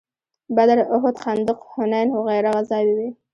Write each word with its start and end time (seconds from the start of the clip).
بدر، 0.57 0.79
احد، 0.95 1.15
خندق، 1.23 1.57
حنین 1.71 2.07
وغیره 2.13 2.49
غزاوې 2.55 2.93
وې. 2.97 3.09